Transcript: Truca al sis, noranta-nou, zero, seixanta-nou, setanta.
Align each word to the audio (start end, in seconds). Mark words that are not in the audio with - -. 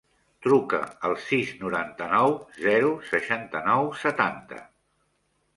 Truca 0.45 0.79
al 1.09 1.13
sis, 1.25 1.51
noranta-nou, 1.65 2.33
zero, 2.63 2.89
seixanta-nou, 3.13 3.93
setanta. 4.07 4.65